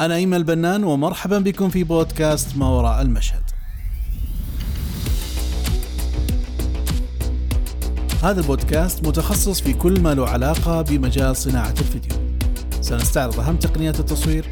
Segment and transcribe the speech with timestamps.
[0.00, 3.42] أنا أيمن البنان ومرحبا بكم في بودكاست ما وراء المشهد.
[8.22, 12.18] هذا البودكاست متخصص في كل ما له علاقة بمجال صناعة الفيديو.
[12.80, 14.46] سنستعرض أهم تقنيات التصوير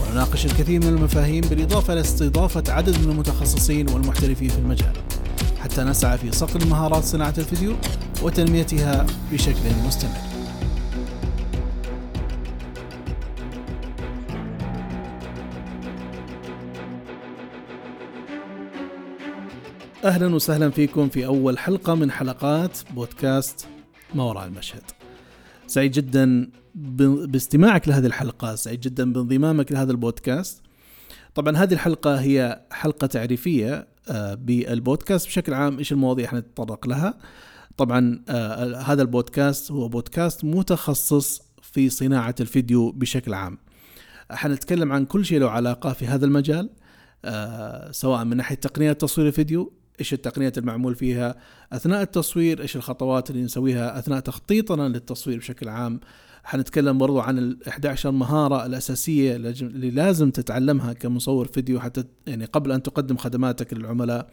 [0.00, 4.92] ونناقش الكثير من المفاهيم بالإضافة إلى استضافة عدد من المتخصصين والمحترفين في المجال
[5.60, 7.76] حتى نسعى في صقل مهارات صناعة الفيديو
[8.22, 10.29] وتنميتها بشكل مستمر.
[20.04, 23.68] أهلا وسهلا فيكم في أول حلقة من حلقات بودكاست
[24.14, 24.82] ما وراء المشهد.
[25.66, 30.62] سعيد جدا باستماعك لهذه الحلقة، سعيد جدا بانضمامك لهذا البودكاست.
[31.34, 37.14] طبعا هذه الحلقة هي حلقة تعريفية آه، بالبودكاست بشكل عام إيش المواضيع حنتطرق لها.
[37.76, 43.58] طبعا آه، هذا البودكاست هو بودكاست متخصص في صناعة الفيديو بشكل عام.
[44.30, 46.70] حنتكلم عن كل شيء له علاقة في هذا المجال
[47.24, 51.34] آه، سواء من ناحية تقنية تصوير الفيديو إيش التقنيات المعمول فيها
[51.72, 56.00] أثناء التصوير إيش الخطوات اللي نسويها أثناء تخطيطنا للتصوير بشكل عام.
[56.44, 62.72] حنتكلم برضو عن ال 11 مهارة الأساسية اللي لازم تتعلمها كمصور فيديو حتى يعني قبل
[62.72, 64.30] أن تقدم خدماتك للعملاء.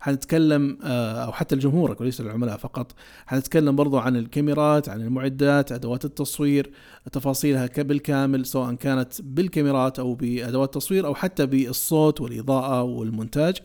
[0.00, 2.92] حنتكلم آه، أو حتى لجمهورك وليس العملاء فقط.
[3.26, 6.70] حنتكلم برضو عن الكاميرات عن المعدات أدوات التصوير
[7.12, 13.56] تفاصيلها بالكامل سواء كانت بالكاميرات أو بأدوات التصوير أو حتى بالصوت والإضاءة والمونتاج.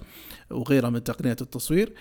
[0.51, 1.93] وغيرها من تقنيات التصوير.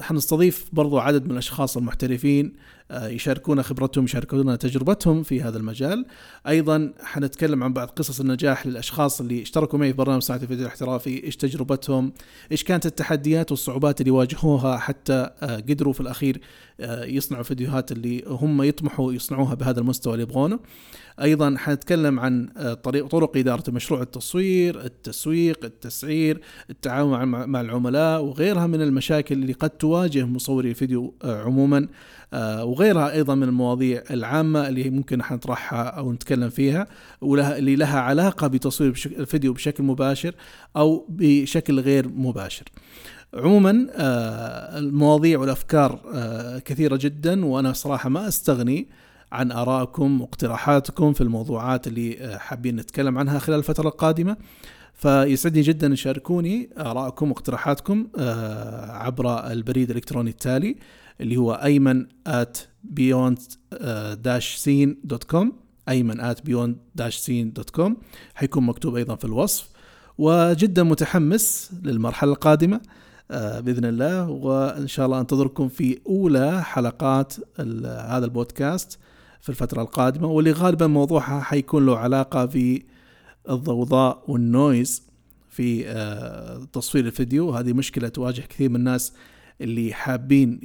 [0.00, 2.52] حنستضيف برضو عدد من الأشخاص المحترفين
[2.90, 6.06] آه، يشاركونا خبرتهم يشاركونا تجربتهم في هذا المجال.
[6.48, 11.24] أيضا حنتكلم عن بعض قصص النجاح للأشخاص اللي اشتركوا معي في برنامج صناعه الفيديو الاحترافي
[11.24, 12.12] إيش تجربتهم
[12.52, 16.40] إيش كانت التحديات والصعوبات اللي واجهوها حتى آه، قدروا في الأخير
[16.80, 20.58] آه، يصنعوا فيديوهات اللي هم يطمحوا يصنعوها بهذا المستوى اللي يبغونه.
[21.22, 22.48] أيضا حنتكلم عن
[22.82, 29.70] طريق طرق إدارة مشروع التصوير التسويق التسعير التعاون مع العملاء وغيرها من المشاكل اللي قد
[29.70, 31.88] تواجه مصوري الفيديو عموما
[32.34, 36.86] وغيرها أيضا من المواضيع العامة اللي ممكن حنطرحها أو نتكلم فيها
[37.20, 40.34] ولها اللي لها علاقة بتصوير الفيديو بشكل مباشر
[40.76, 42.64] أو بشكل غير مباشر.
[43.34, 48.88] عموما آه، المواضيع والأفكار آه، كثيرة جدا وأنا صراحة ما أستغني
[49.32, 54.36] عن آرائكم واقتراحاتكم في الموضوعات اللي آه، حابين نتكلم عنها خلال الفترة القادمة.
[55.00, 58.06] فيسعدني جدا تشاركوني ارائكم واقتراحاتكم
[58.88, 60.76] عبر البريد الإلكتروني التالي
[61.20, 62.58] اللي هو ايمن at
[63.00, 65.46] beyond-scene.com
[65.88, 67.92] ايمن at beyond-scene.com
[68.34, 69.68] حيكون مكتوب أيضا في الوصف.
[70.18, 72.80] وجدا متحمس للمرحلة القادمة
[73.30, 74.30] آه، بإذن الله.
[74.30, 77.34] وإن شاء الله أنتظركم في أولى حلقات
[77.84, 78.98] هذا البودكاست
[79.40, 80.28] في الفترة القادمة.
[80.28, 82.44] واللي غالبا موضوعها حيكون له علاقة
[83.54, 85.02] بالضوضاء وال noise
[85.48, 87.50] في آه، تصوير الفيديو.
[87.50, 89.12] هذه مشكلة تواجه كثير من الناس
[89.60, 90.58] اللي حابين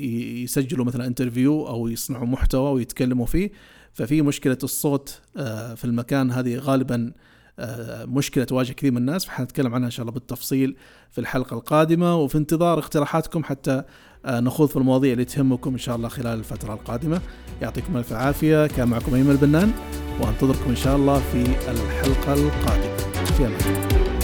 [0.44, 3.52] يسجلوا مثلا interview أو يصنعوا محتوى ويتكلموا فيه.
[3.94, 6.32] ففي مشكلة الصوت آه، في المكان.
[6.32, 7.12] هذه غالبا
[8.06, 10.76] مشكلة تواجه كثير من الناس فحنتكلم عنها إن شاء الله بالتفصيل
[11.12, 12.16] في الحلقة القادمة.
[12.16, 13.84] وفي انتظار اقتراحاتكم حتى
[14.26, 17.22] آه، نخوض في المواضيع اللي تهمكم إن شاء الله خلال الفترة القادمة.
[17.62, 18.68] يعطيكم ألف عافية.
[18.68, 19.72] كان معكم أيمن البنان
[20.22, 22.98] وأنتظركم إن شاء الله في الحلقة القادمة.
[23.26, 24.15] في أمان